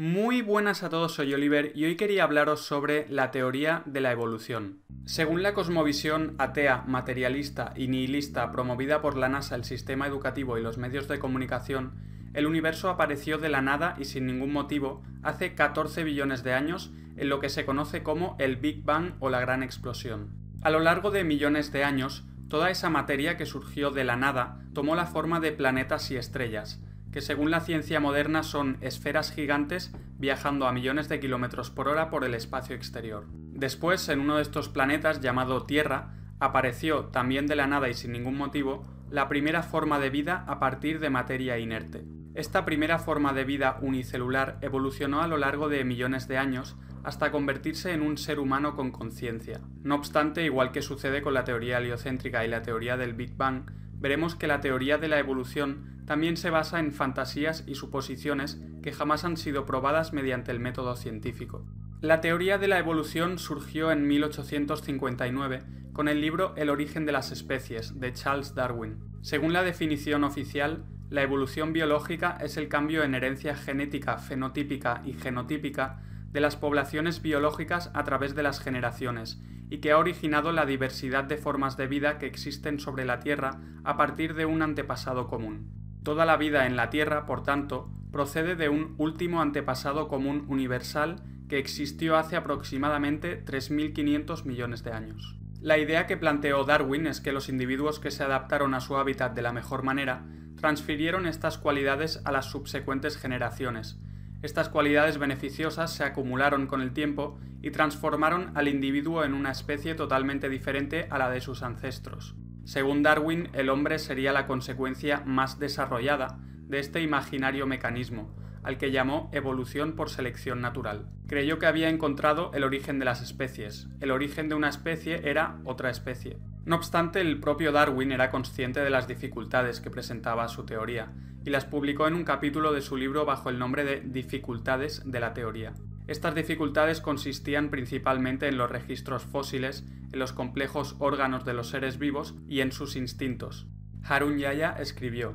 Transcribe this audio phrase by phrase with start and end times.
[0.00, 4.12] Muy buenas a todos, soy Oliver y hoy quería hablaros sobre la teoría de la
[4.12, 4.78] evolución.
[5.06, 10.62] Según la cosmovisión atea, materialista y nihilista promovida por la NASA, el sistema educativo y
[10.62, 11.94] los medios de comunicación,
[12.32, 16.92] el universo apareció de la nada y sin ningún motivo hace 14 billones de años
[17.16, 20.30] en lo que se conoce como el Big Bang o la Gran Explosión.
[20.62, 24.60] A lo largo de millones de años, toda esa materia que surgió de la nada
[24.74, 26.80] tomó la forma de planetas y estrellas,
[27.12, 32.10] que según la ciencia moderna son esferas gigantes viajando a millones de kilómetros por hora
[32.10, 33.26] por el espacio exterior.
[33.30, 38.12] Después, en uno de estos planetas llamado Tierra, apareció, también de la nada y sin
[38.12, 42.04] ningún motivo, la primera forma de vida a partir de materia inerte.
[42.34, 47.30] Esta primera forma de vida unicelular evolucionó a lo largo de millones de años hasta
[47.30, 49.60] convertirse en un ser humano con conciencia.
[49.82, 53.70] No obstante, igual que sucede con la teoría heliocéntrica y la teoría del Big Bang,
[53.94, 58.92] veremos que la teoría de la evolución también se basa en fantasías y suposiciones que
[58.92, 61.66] jamás han sido probadas mediante el método científico.
[62.00, 67.30] La teoría de la evolución surgió en 1859 con el libro El origen de las
[67.30, 68.96] especies de Charles Darwin.
[69.20, 75.12] Según la definición oficial, la evolución biológica es el cambio en herencia genética, fenotípica y
[75.12, 76.00] genotípica
[76.30, 81.24] de las poblaciones biológicas a través de las generaciones y que ha originado la diversidad
[81.24, 85.87] de formas de vida que existen sobre la Tierra a partir de un antepasado común.
[86.02, 91.16] Toda la vida en la Tierra, por tanto, procede de un último antepasado común universal
[91.48, 95.36] que existió hace aproximadamente 3.500 millones de años.
[95.60, 99.34] La idea que planteó Darwin es que los individuos que se adaptaron a su hábitat
[99.34, 100.24] de la mejor manera
[100.56, 103.98] transfirieron estas cualidades a las subsecuentes generaciones.
[104.42, 109.96] Estas cualidades beneficiosas se acumularon con el tiempo y transformaron al individuo en una especie
[109.96, 112.36] totalmente diferente a la de sus ancestros.
[112.68, 118.90] Según Darwin, el hombre sería la consecuencia más desarrollada de este imaginario mecanismo, al que
[118.90, 121.08] llamó evolución por selección natural.
[121.26, 123.88] Creyó que había encontrado el origen de las especies.
[124.00, 126.36] El origen de una especie era otra especie.
[126.66, 131.10] No obstante, el propio Darwin era consciente de las dificultades que presentaba su teoría,
[131.46, 135.20] y las publicó en un capítulo de su libro bajo el nombre de Dificultades de
[135.20, 135.72] la teoría.
[136.08, 141.98] Estas dificultades consistían principalmente en los registros fósiles, en los complejos órganos de los seres
[141.98, 143.66] vivos y en sus instintos.
[144.02, 145.34] Harun Yahya escribió: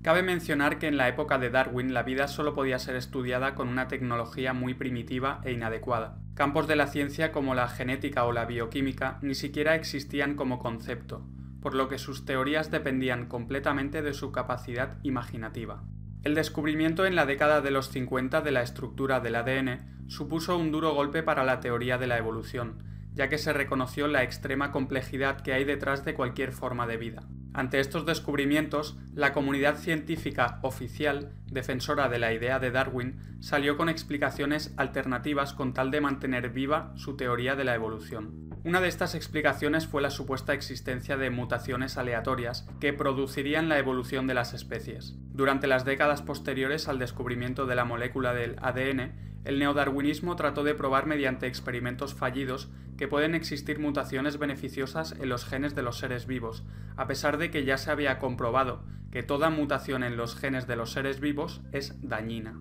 [0.00, 3.66] Cabe mencionar que en la época de Darwin la vida solo podía ser estudiada con
[3.68, 6.20] una tecnología muy primitiva e inadecuada.
[6.34, 11.26] Campos de la ciencia como la genética o la bioquímica ni siquiera existían como concepto,
[11.60, 15.82] por lo que sus teorías dependían completamente de su capacidad imaginativa.
[16.24, 20.70] El descubrimiento en la década de los 50 de la estructura del ADN supuso un
[20.70, 25.40] duro golpe para la teoría de la evolución, ya que se reconoció la extrema complejidad
[25.40, 27.22] que hay detrás de cualquier forma de vida.
[27.54, 33.90] Ante estos descubrimientos, la comunidad científica oficial, defensora de la idea de Darwin, salió con
[33.90, 38.50] explicaciones alternativas con tal de mantener viva su teoría de la evolución.
[38.64, 44.26] Una de estas explicaciones fue la supuesta existencia de mutaciones aleatorias que producirían la evolución
[44.26, 45.16] de las especies.
[45.32, 50.74] Durante las décadas posteriores al descubrimiento de la molécula del ADN, el neodarwinismo trató de
[50.74, 56.26] probar mediante experimentos fallidos que pueden existir mutaciones beneficiosas en los genes de los seres
[56.26, 56.64] vivos,
[56.96, 60.76] a pesar de que ya se había comprobado que toda mutación en los genes de
[60.76, 62.54] los seres vivos es dañina.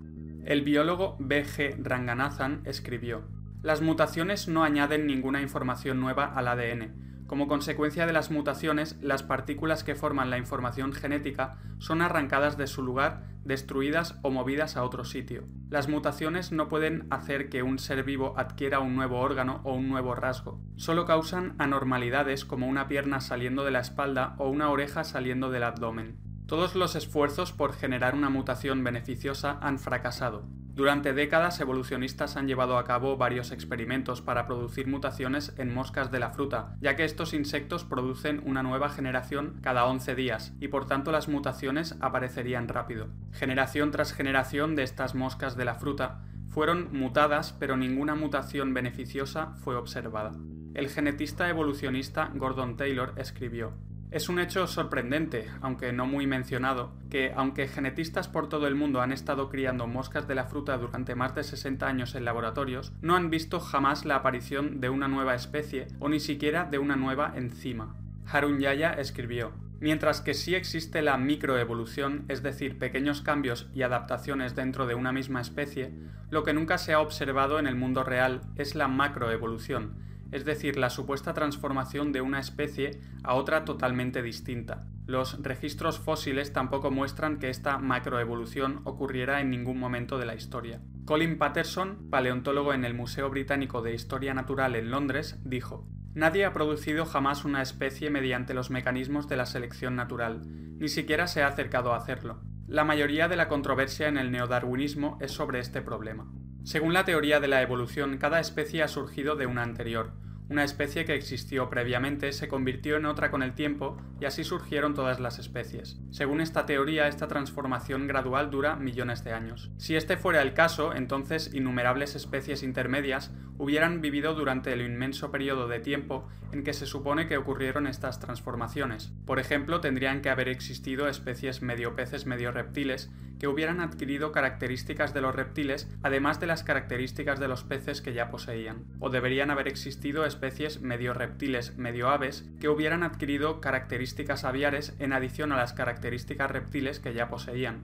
[0.45, 1.45] El biólogo B.
[1.45, 1.75] G.
[1.81, 3.23] Ranganathan escribió
[3.61, 9.23] Las mutaciones no añaden ninguna información nueva al ADN, como consecuencia de las mutaciones, las
[9.23, 14.83] partículas que forman la información genética son arrancadas de su lugar, destruidas o movidas a
[14.83, 15.45] otro sitio.
[15.69, 19.87] Las mutaciones no pueden hacer que un ser vivo adquiera un nuevo órgano o un
[19.87, 20.59] nuevo rasgo.
[20.75, 25.63] Solo causan anormalidades como una pierna saliendo de la espalda o una oreja saliendo del
[25.63, 26.17] abdomen.
[26.47, 30.49] Todos los esfuerzos por generar una mutación beneficiosa han fracasado.
[30.73, 36.19] Durante décadas evolucionistas han llevado a cabo varios experimentos para producir mutaciones en moscas de
[36.19, 40.87] la fruta, ya que estos insectos producen una nueva generación cada 11 días y por
[40.87, 43.09] tanto las mutaciones aparecerían rápido.
[43.33, 49.53] Generación tras generación de estas moscas de la fruta fueron mutadas pero ninguna mutación beneficiosa
[49.57, 50.31] fue observada.
[50.73, 53.73] El genetista evolucionista Gordon Taylor escribió
[54.11, 59.01] es un hecho sorprendente, aunque no muy mencionado, que aunque genetistas por todo el mundo
[59.01, 63.15] han estado criando moscas de la fruta durante más de 60 años en laboratorios, no
[63.15, 67.33] han visto jamás la aparición de una nueva especie o ni siquiera de una nueva
[67.35, 67.95] enzima.
[68.27, 74.55] Harun Yaya escribió, Mientras que sí existe la microevolución, es decir, pequeños cambios y adaptaciones
[74.55, 75.91] dentro de una misma especie,
[76.29, 79.95] lo que nunca se ha observado en el mundo real es la macroevolución,
[80.31, 84.87] es decir, la supuesta transformación de una especie a otra totalmente distinta.
[85.05, 90.81] Los registros fósiles tampoco muestran que esta macroevolución ocurriera en ningún momento de la historia.
[91.05, 96.53] Colin Patterson, paleontólogo en el Museo Británico de Historia Natural en Londres, dijo, Nadie ha
[96.53, 100.41] producido jamás una especie mediante los mecanismos de la selección natural,
[100.77, 102.41] ni siquiera se ha acercado a hacerlo.
[102.67, 106.31] La mayoría de la controversia en el neodarwinismo es sobre este problema.
[106.63, 110.13] Según la teoría de la evolución, cada especie ha surgido de una anterior,
[110.51, 114.93] una especie que existió previamente se convirtió en otra con el tiempo y así surgieron
[114.93, 116.01] todas las especies.
[116.11, 119.71] Según esta teoría, esta transformación gradual dura millones de años.
[119.77, 125.69] Si este fuera el caso, entonces innumerables especies intermedias hubieran vivido durante el inmenso periodo
[125.69, 129.13] de tiempo en que se supone que ocurrieron estas transformaciones.
[129.25, 133.09] Por ejemplo, tendrían que haber existido especies medio peces medio reptiles
[133.41, 138.13] que hubieran adquirido características de los reptiles además de las características de los peces que
[138.13, 138.85] ya poseían.
[138.99, 145.11] O deberían haber existido especies medio reptiles, medio aves, que hubieran adquirido características aviares en
[145.11, 147.79] adición a las características reptiles que ya poseían.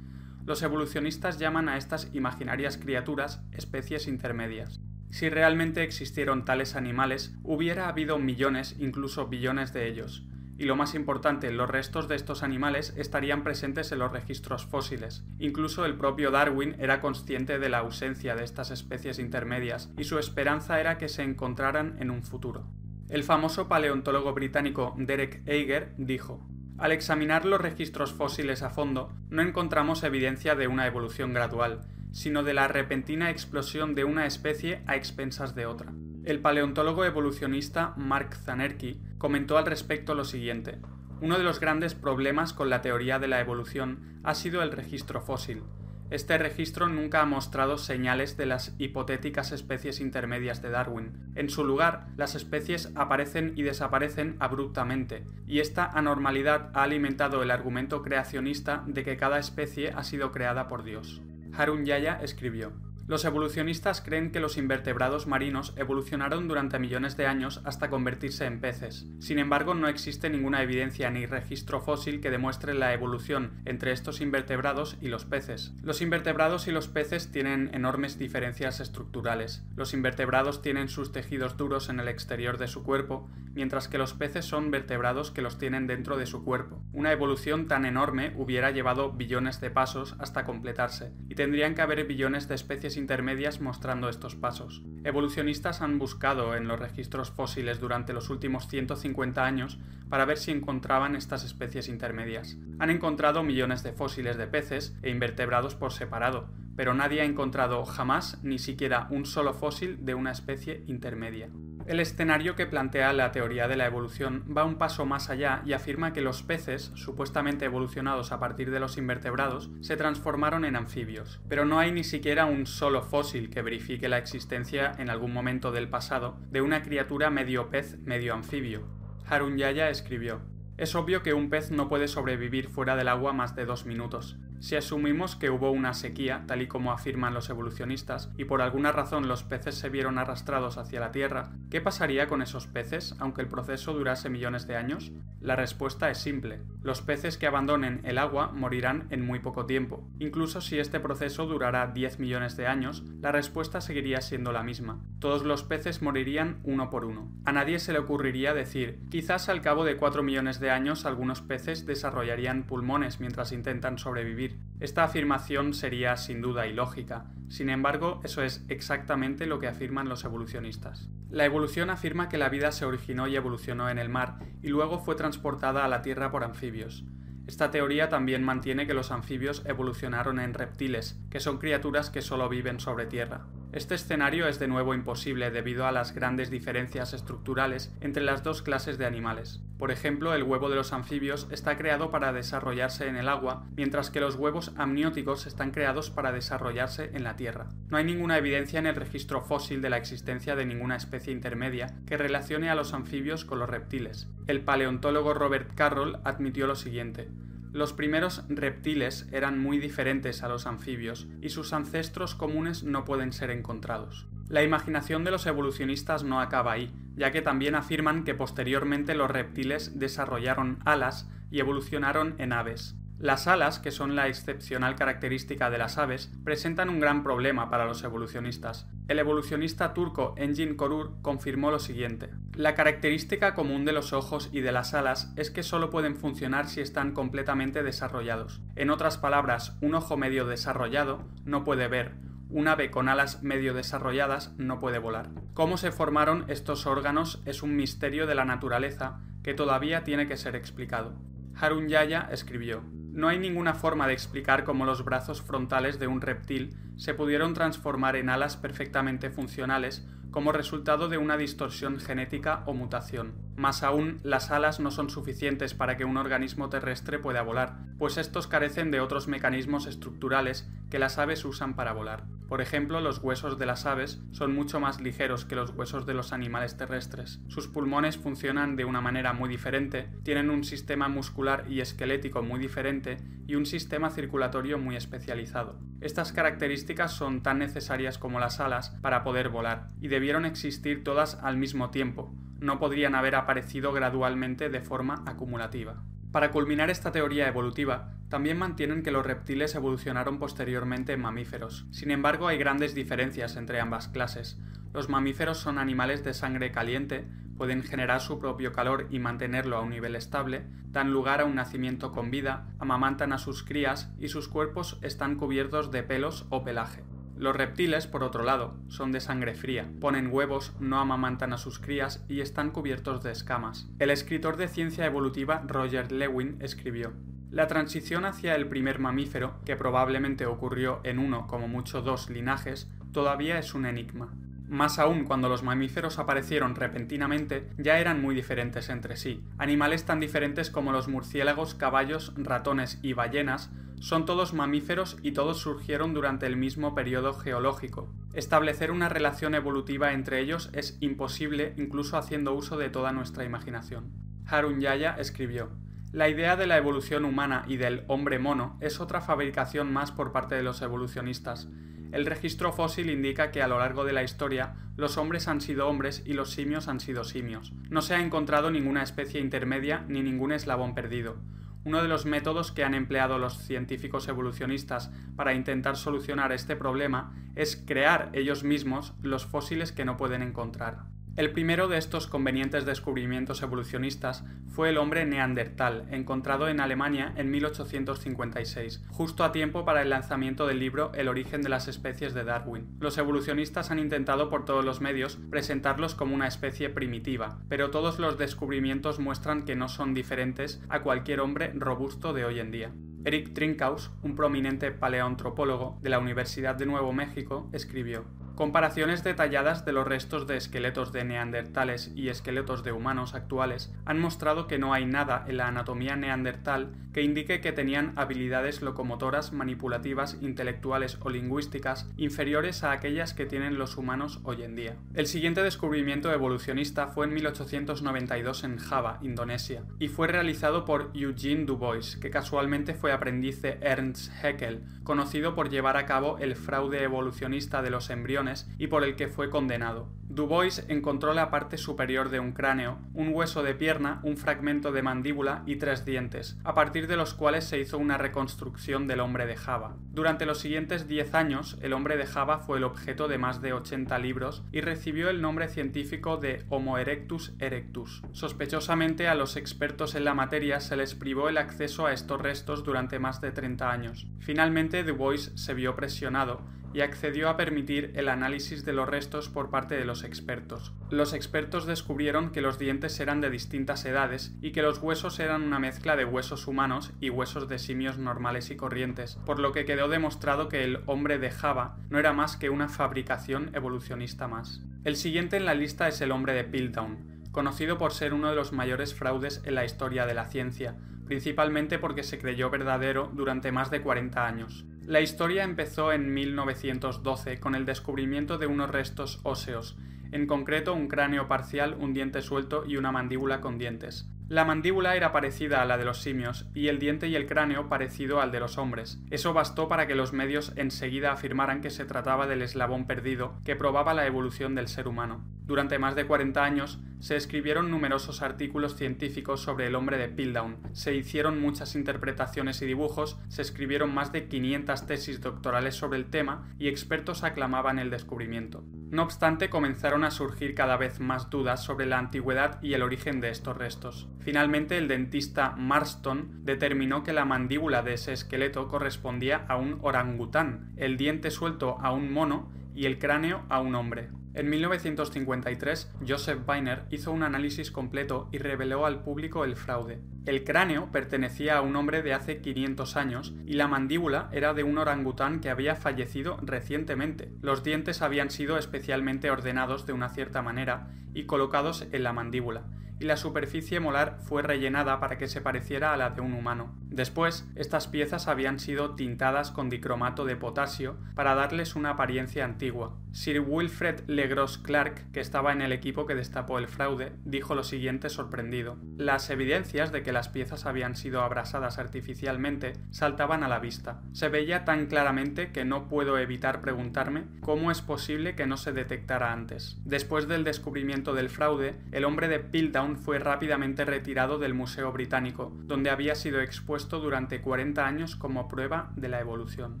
[0.44, 4.82] Los evolucionistas llaman a estas imaginarias criaturas especies intermedias.
[5.08, 10.28] Si realmente existieron tales animales, hubiera habido millones, incluso billones de ellos
[10.58, 15.24] y lo más importante, los restos de estos animales estarían presentes en los registros fósiles.
[15.38, 20.18] Incluso el propio Darwin era consciente de la ausencia de estas especies intermedias y su
[20.18, 22.66] esperanza era que se encontraran en un futuro.
[23.08, 26.44] El famoso paleontólogo británico Derek Eiger dijo,
[26.76, 31.82] al examinar los registros fósiles a fondo, no encontramos evidencia de una evolución gradual,
[32.12, 35.92] sino de la repentina explosión de una especie a expensas de otra.
[36.28, 40.76] El paleontólogo evolucionista Mark Zanerki comentó al respecto lo siguiente.
[41.22, 45.22] Uno de los grandes problemas con la teoría de la evolución ha sido el registro
[45.22, 45.62] fósil.
[46.10, 51.32] Este registro nunca ha mostrado señales de las hipotéticas especies intermedias de Darwin.
[51.34, 57.50] En su lugar, las especies aparecen y desaparecen abruptamente, y esta anormalidad ha alimentado el
[57.50, 61.22] argumento creacionista de que cada especie ha sido creada por Dios.
[61.56, 62.74] Harun Yaya escribió
[63.08, 68.60] los evolucionistas creen que los invertebrados marinos evolucionaron durante millones de años hasta convertirse en
[68.60, 69.06] peces.
[69.18, 74.20] Sin embargo, no existe ninguna evidencia ni registro fósil que demuestre la evolución entre estos
[74.20, 75.72] invertebrados y los peces.
[75.82, 79.64] Los invertebrados y los peces tienen enormes diferencias estructurales.
[79.74, 84.12] Los invertebrados tienen sus tejidos duros en el exterior de su cuerpo, mientras que los
[84.12, 86.82] peces son vertebrados que los tienen dentro de su cuerpo.
[86.92, 92.04] Una evolución tan enorme hubiera llevado billones de pasos hasta completarse, y tendrían que haber
[92.04, 94.82] billones de especies intermedias mostrando estos pasos.
[95.04, 99.78] Evolucionistas han buscado en los registros fósiles durante los últimos 150 años
[100.10, 102.58] para ver si encontraban estas especies intermedias.
[102.78, 107.84] Han encontrado millones de fósiles de peces e invertebrados por separado, pero nadie ha encontrado
[107.84, 111.48] jamás ni siquiera un solo fósil de una especie intermedia.
[111.88, 115.72] El escenario que plantea la teoría de la evolución va un paso más allá y
[115.72, 121.40] afirma que los peces, supuestamente evolucionados a partir de los invertebrados, se transformaron en anfibios.
[121.48, 125.72] Pero no hay ni siquiera un solo fósil que verifique la existencia en algún momento
[125.72, 128.82] del pasado de una criatura medio pez, medio anfibio.
[129.26, 130.42] Harun Yaya escribió,
[130.76, 134.36] es obvio que un pez no puede sobrevivir fuera del agua más de dos minutos.
[134.60, 138.90] Si asumimos que hubo una sequía, tal y como afirman los evolucionistas, y por alguna
[138.90, 143.40] razón los peces se vieron arrastrados hacia la Tierra, ¿qué pasaría con esos peces aunque
[143.40, 145.12] el proceso durase millones de años?
[145.40, 146.60] La respuesta es simple.
[146.82, 150.08] Los peces que abandonen el agua morirán en muy poco tiempo.
[150.18, 155.00] Incluso si este proceso durara 10 millones de años, la respuesta seguiría siendo la misma.
[155.20, 157.30] Todos los peces morirían uno por uno.
[157.44, 161.42] A nadie se le ocurriría decir, quizás al cabo de 4 millones de años algunos
[161.42, 164.47] peces desarrollarían pulmones mientras intentan sobrevivir
[164.80, 170.24] esta afirmación sería sin duda ilógica, sin embargo, eso es exactamente lo que afirman los
[170.24, 171.08] evolucionistas.
[171.30, 174.98] La evolución afirma que la vida se originó y evolucionó en el mar y luego
[174.98, 177.04] fue transportada a la Tierra por anfibios.
[177.48, 182.48] Esta teoría también mantiene que los anfibios evolucionaron en reptiles, que son criaturas que solo
[182.50, 183.46] viven sobre tierra.
[183.70, 188.62] Este escenario es de nuevo imposible debido a las grandes diferencias estructurales entre las dos
[188.62, 189.60] clases de animales.
[189.78, 194.08] Por ejemplo, el huevo de los anfibios está creado para desarrollarse en el agua, mientras
[194.08, 197.66] que los huevos amnióticos están creados para desarrollarse en la tierra.
[197.90, 201.94] No hay ninguna evidencia en el registro fósil de la existencia de ninguna especie intermedia
[202.06, 204.28] que relacione a los anfibios con los reptiles.
[204.46, 207.28] El paleontólogo Robert Carroll admitió lo siguiente.
[207.72, 213.32] Los primeros reptiles eran muy diferentes a los anfibios y sus ancestros comunes no pueden
[213.32, 214.26] ser encontrados.
[214.48, 219.30] La imaginación de los evolucionistas no acaba ahí, ya que también afirman que posteriormente los
[219.30, 222.97] reptiles desarrollaron alas y evolucionaron en aves.
[223.18, 227.84] Las alas, que son la excepcional característica de las aves, presentan un gran problema para
[227.84, 228.86] los evolucionistas.
[229.08, 232.30] El evolucionista turco Engin Korur confirmó lo siguiente.
[232.54, 236.68] La característica común de los ojos y de las alas es que solo pueden funcionar
[236.68, 238.60] si están completamente desarrollados.
[238.76, 242.14] En otras palabras, un ojo medio desarrollado no puede ver,
[242.50, 245.30] un ave con alas medio desarrolladas no puede volar.
[245.54, 250.36] Cómo se formaron estos órganos es un misterio de la naturaleza que todavía tiene que
[250.36, 251.14] ser explicado.
[251.60, 252.82] Harun Yaya escribió:
[253.18, 257.52] No hay ninguna forma de explicar cómo los brazos frontales de un reptil se pudieron
[257.52, 263.47] transformar en alas perfectamente funcionales como resultado de una distorsión genética o mutación.
[263.58, 268.16] Más aún, las alas no son suficientes para que un organismo terrestre pueda volar, pues
[268.16, 272.22] estos carecen de otros mecanismos estructurales que las aves usan para volar.
[272.48, 276.14] Por ejemplo, los huesos de las aves son mucho más ligeros que los huesos de
[276.14, 277.40] los animales terrestres.
[277.48, 282.60] Sus pulmones funcionan de una manera muy diferente, tienen un sistema muscular y esquelético muy
[282.60, 283.16] diferente
[283.48, 285.80] y un sistema circulatorio muy especializado.
[286.00, 291.34] Estas características son tan necesarias como las alas para poder volar, y debieron existir todas
[291.42, 296.02] al mismo tiempo, no podrían haber aparecido gradualmente de forma acumulativa.
[296.32, 301.86] Para culminar esta teoría evolutiva, también mantienen que los reptiles evolucionaron posteriormente en mamíferos.
[301.90, 304.60] Sin embargo, hay grandes diferencias entre ambas clases.
[304.92, 309.80] Los mamíferos son animales de sangre caliente, pueden generar su propio calor y mantenerlo a
[309.80, 314.28] un nivel estable, dan lugar a un nacimiento con vida, amamantan a sus crías y
[314.28, 317.02] sus cuerpos están cubiertos de pelos o pelaje.
[317.38, 321.78] Los reptiles, por otro lado, son de sangre fría, ponen huevos, no amamantan a sus
[321.78, 323.88] crías y están cubiertos de escamas.
[324.00, 327.12] El escritor de ciencia evolutiva Roger Lewin escribió
[327.50, 332.90] la transición hacia el primer mamífero, que probablemente ocurrió en uno como mucho dos linajes,
[333.12, 334.34] todavía es un enigma.
[334.68, 339.42] Más aún cuando los mamíferos aparecieron repentinamente, ya eran muy diferentes entre sí.
[339.56, 343.70] Animales tan diferentes como los murciélagos, caballos, ratones y ballenas
[344.00, 348.12] son todos mamíferos y todos surgieron durante el mismo periodo geológico.
[348.34, 354.12] Establecer una relación evolutiva entre ellos es imposible incluso haciendo uso de toda nuestra imaginación.
[354.46, 355.70] Harun Yaya escribió,
[356.12, 360.32] la idea de la evolución humana y del hombre mono es otra fabricación más por
[360.32, 361.68] parte de los evolucionistas.
[362.10, 365.88] El registro fósil indica que a lo largo de la historia los hombres han sido
[365.88, 367.72] hombres y los simios han sido simios.
[367.90, 371.36] No se ha encontrado ninguna especie intermedia ni ningún eslabón perdido.
[371.84, 377.32] Uno de los métodos que han empleado los científicos evolucionistas para intentar solucionar este problema
[377.54, 381.04] es crear ellos mismos los fósiles que no pueden encontrar.
[381.38, 387.52] El primero de estos convenientes descubrimientos evolucionistas fue el hombre neandertal, encontrado en Alemania en
[387.52, 392.42] 1856, justo a tiempo para el lanzamiento del libro El origen de las especies de
[392.42, 392.88] Darwin.
[392.98, 398.18] Los evolucionistas han intentado por todos los medios presentarlos como una especie primitiva, pero todos
[398.18, 402.90] los descubrimientos muestran que no son diferentes a cualquier hombre robusto de hoy en día.
[403.24, 408.24] Eric Trinkhaus, un prominente paleoantropólogo de la Universidad de Nuevo México, escribió
[408.58, 414.18] Comparaciones detalladas de los restos de esqueletos de neandertales y esqueletos de humanos actuales han
[414.18, 419.52] mostrado que no hay nada en la anatomía neandertal que indique que tenían habilidades locomotoras,
[419.52, 424.96] manipulativas, intelectuales o lingüísticas inferiores a aquellas que tienen los humanos hoy en día.
[425.14, 431.64] El siguiente descubrimiento evolucionista fue en 1892 en Java, Indonesia, y fue realizado por Eugene
[431.64, 437.02] Dubois, que casualmente fue aprendiz de Ernst Haeckel, conocido por llevar a cabo el fraude
[437.04, 438.47] evolucionista de los embriones
[438.78, 440.08] y por el que fue condenado.
[440.30, 445.02] Dubois encontró la parte superior de un cráneo, un hueso de pierna, un fragmento de
[445.02, 449.46] mandíbula y tres dientes, a partir de los cuales se hizo una reconstrucción del hombre
[449.46, 449.96] de Java.
[450.12, 453.72] Durante los siguientes 10 años, el hombre de Java fue el objeto de más de
[453.72, 458.22] 80 libros y recibió el nombre científico de Homo erectus erectus.
[458.32, 462.84] Sospechosamente a los expertos en la materia se les privó el acceso a estos restos
[462.84, 464.26] durante más de 30 años.
[464.40, 466.60] Finalmente, Dubois se vio presionado
[466.92, 470.92] y accedió a permitir el análisis de los restos por parte de los expertos.
[471.10, 475.62] Los expertos descubrieron que los dientes eran de distintas edades y que los huesos eran
[475.62, 479.84] una mezcla de huesos humanos y huesos de simios normales y corrientes, por lo que
[479.84, 484.82] quedó demostrado que el hombre de Java no era más que una fabricación evolucionista más.
[485.04, 488.56] El siguiente en la lista es el hombre de Piltdown, conocido por ser uno de
[488.56, 493.72] los mayores fraudes en la historia de la ciencia, principalmente porque se creyó verdadero durante
[493.72, 494.86] más de 40 años.
[495.08, 499.96] La historia empezó en 1912 con el descubrimiento de unos restos óseos,
[500.32, 504.28] en concreto un cráneo parcial, un diente suelto y una mandíbula con dientes.
[504.48, 507.90] La mandíbula era parecida a la de los simios y el diente y el cráneo
[507.90, 509.20] parecido al de los hombres.
[509.30, 513.76] Eso bastó para que los medios enseguida afirmaran que se trataba del eslabón perdido que
[513.76, 515.44] probaba la evolución del ser humano.
[515.66, 520.78] Durante más de 40 años se escribieron numerosos artículos científicos sobre el hombre de Piltdown,
[520.92, 526.30] se hicieron muchas interpretaciones y dibujos, se escribieron más de 500 tesis doctorales sobre el
[526.30, 528.82] tema y expertos aclamaban el descubrimiento.
[529.10, 533.40] No obstante, comenzaron a surgir cada vez más dudas sobre la antigüedad y el origen
[533.40, 534.28] de estos restos.
[534.40, 540.92] Finalmente, el dentista Marston determinó que la mandíbula de ese esqueleto correspondía a un orangután,
[540.96, 544.30] el diente suelto a un mono y el cráneo a un hombre.
[544.54, 550.20] En 1953, Joseph Weiner hizo un análisis completo y reveló al público el fraude.
[550.46, 554.82] El cráneo pertenecía a un hombre de hace 500 años y la mandíbula era de
[554.82, 557.52] un orangután que había fallecido recientemente.
[557.60, 562.82] Los dientes habían sido especialmente ordenados de una cierta manera y colocados en la mandíbula,
[563.20, 566.94] y la superficie molar fue rellenada para que se pareciera a la de un humano.
[567.10, 573.16] Después, estas piezas habían sido tintadas con dicromato de potasio para darles una apariencia antigua.
[573.32, 577.84] Sir Wilfred Legros Clark, que estaba en el equipo que destapó el fraude, dijo lo
[577.84, 578.96] siguiente sorprendido.
[579.16, 584.22] Las evidencias de que las piezas habían sido abrasadas artificialmente saltaban a la vista.
[584.32, 588.92] Se veía tan claramente que no puedo evitar preguntarme cómo es posible que no se
[588.92, 589.98] detectara antes.
[590.04, 595.72] Después del descubrimiento del fraude, el hombre de Piltdown fue rápidamente retirado del Museo Británico,
[595.84, 600.00] donde había sido expuesto durante 40 años como prueba de la evolución.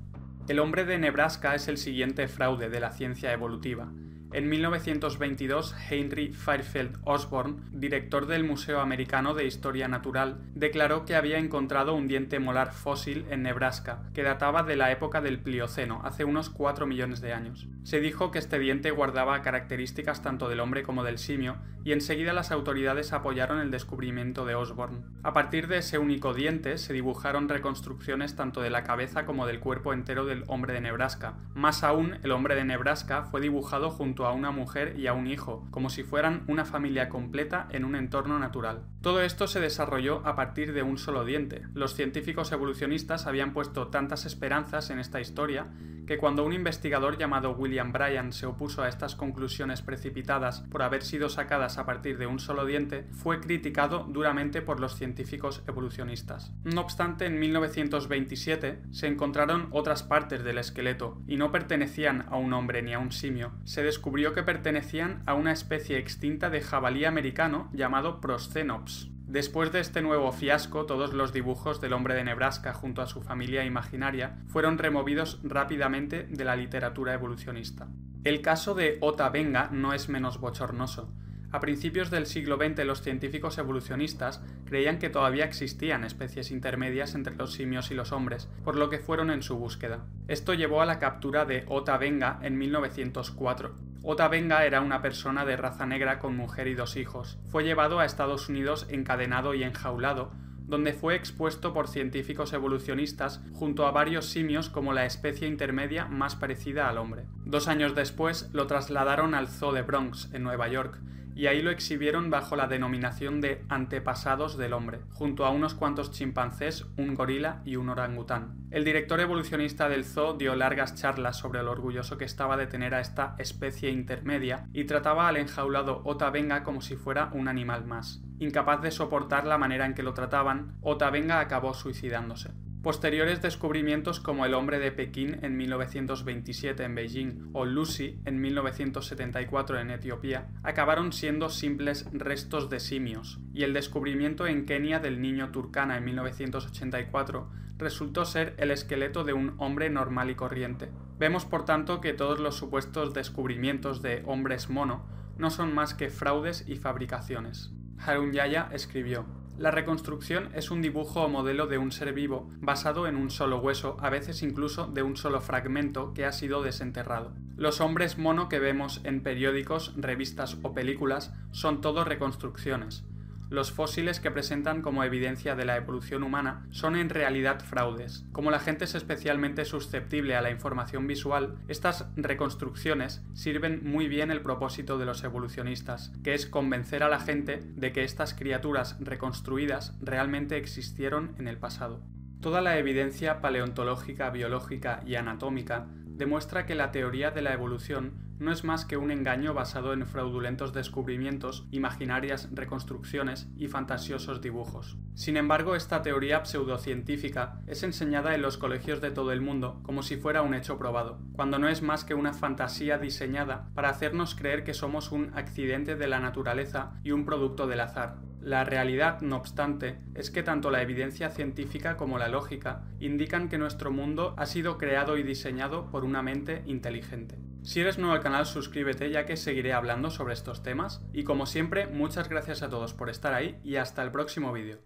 [0.48, 3.88] El hombre de Nebraska es el siguiente fraude de la ciencia evolutiva.
[4.30, 11.38] En 1922, Henry Fairfield Osborne, director del Museo Americano de Historia Natural, declaró que había
[11.38, 16.24] encontrado un diente molar fósil en Nebraska, que databa de la época del Plioceno, hace
[16.24, 17.68] unos 4 millones de años.
[17.84, 22.34] Se dijo que este diente guardaba características tanto del hombre como del simio, y enseguida
[22.34, 25.04] las autoridades apoyaron el descubrimiento de Osborne.
[25.22, 29.60] A partir de ese único diente se dibujaron reconstrucciones tanto de la cabeza como del
[29.60, 31.38] cuerpo entero del hombre de Nebraska.
[31.54, 35.26] Más aún, el hombre de Nebraska fue dibujado junto a una mujer y a un
[35.26, 38.82] hijo, como si fueran una familia completa en un entorno natural.
[39.00, 41.62] Todo esto se desarrolló a partir de un solo diente.
[41.74, 45.68] Los científicos evolucionistas habían puesto tantas esperanzas en esta historia
[46.08, 51.02] que cuando un investigador llamado William Bryan se opuso a estas conclusiones precipitadas por haber
[51.02, 56.50] sido sacadas a partir de un solo diente, fue criticado duramente por los científicos evolucionistas.
[56.64, 62.54] No obstante, en 1927 se encontraron otras partes del esqueleto y no pertenecían a un
[62.54, 63.52] hombre ni a un simio.
[63.64, 69.10] Se descubrió que pertenecían a una especie extinta de jabalí americano llamado Proscenops.
[69.26, 73.22] Después de este nuevo fiasco, todos los dibujos del hombre de Nebraska junto a su
[73.22, 77.86] familia imaginaria fueron removidos rápidamente de la literatura evolucionista.
[78.24, 81.12] El caso de Ota Benga no es menos bochornoso.
[81.50, 87.34] A principios del siglo XX los científicos evolucionistas creían que todavía existían especies intermedias entre
[87.36, 90.04] los simios y los hombres, por lo que fueron en su búsqueda.
[90.28, 93.74] Esto llevó a la captura de Ota Benga en 1904.
[94.02, 97.38] Ota Benga era una persona de raza negra con mujer y dos hijos.
[97.48, 100.30] Fue llevado a Estados Unidos encadenado y enjaulado,
[100.66, 106.36] donde fue expuesto por científicos evolucionistas junto a varios simios como la especie intermedia más
[106.36, 107.24] parecida al hombre.
[107.46, 111.00] Dos años después lo trasladaron al Zoo de Bronx, en Nueva York,
[111.38, 116.10] y ahí lo exhibieron bajo la denominación de antepasados del hombre, junto a unos cuantos
[116.10, 118.56] chimpancés, un gorila y un orangután.
[118.72, 122.92] El director evolucionista del zoo dio largas charlas sobre lo orgulloso que estaba de tener
[122.92, 128.20] a esta especie intermedia y trataba al enjaulado Otavenga como si fuera un animal más.
[128.40, 132.50] Incapaz de soportar la manera en que lo trataban, Otavenga acabó suicidándose.
[132.82, 139.80] Posteriores descubrimientos como el hombre de Pekín en 1927 en Beijing o Lucy en 1974
[139.80, 145.50] en Etiopía acabaron siendo simples restos de simios, y el descubrimiento en Kenia del niño
[145.50, 150.88] Turkana en 1984 resultó ser el esqueleto de un hombre normal y corriente.
[151.18, 155.04] Vemos por tanto que todos los supuestos descubrimientos de hombres mono
[155.36, 157.72] no son más que fraudes y fabricaciones.
[157.98, 159.26] Harun Yaya escribió
[159.58, 163.58] la reconstrucción es un dibujo o modelo de un ser vivo, basado en un solo
[163.58, 167.34] hueso, a veces incluso de un solo fragmento que ha sido desenterrado.
[167.56, 173.04] Los hombres mono que vemos en periódicos, revistas o películas son todo reconstrucciones.
[173.50, 178.26] Los fósiles que presentan como evidencia de la evolución humana son en realidad fraudes.
[178.30, 184.30] Como la gente es especialmente susceptible a la información visual, estas reconstrucciones sirven muy bien
[184.30, 188.96] el propósito de los evolucionistas, que es convencer a la gente de que estas criaturas
[189.00, 192.02] reconstruidas realmente existieron en el pasado.
[192.40, 198.52] Toda la evidencia paleontológica, biológica y anatómica demuestra que la teoría de la evolución no
[198.52, 204.96] es más que un engaño basado en fraudulentos descubrimientos, imaginarias reconstrucciones y fantasiosos dibujos.
[205.14, 210.02] Sin embargo, esta teoría pseudocientífica es enseñada en los colegios de todo el mundo como
[210.02, 214.34] si fuera un hecho probado, cuando no es más que una fantasía diseñada para hacernos
[214.34, 218.16] creer que somos un accidente de la naturaleza y un producto del azar.
[218.40, 223.58] La realidad, no obstante, es que tanto la evidencia científica como la lógica indican que
[223.58, 227.47] nuestro mundo ha sido creado y diseñado por una mente inteligente.
[227.68, 231.44] Si eres nuevo al canal suscríbete ya que seguiré hablando sobre estos temas y como
[231.44, 234.78] siempre muchas gracias a todos por estar ahí y hasta el próximo vídeo.